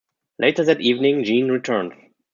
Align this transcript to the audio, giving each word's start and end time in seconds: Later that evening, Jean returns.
Later 0.39 0.65
that 0.65 0.81
evening, 0.81 1.23
Jean 1.23 1.51
returns. 1.51 1.93